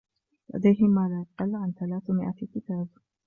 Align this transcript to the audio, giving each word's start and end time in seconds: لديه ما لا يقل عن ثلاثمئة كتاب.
لديه 0.53 0.79
ما 0.95 1.01
لا 1.11 1.19
يقل 1.29 1.55
عن 1.55 1.71
ثلاثمئة 1.79 2.33
كتاب. 2.55 2.87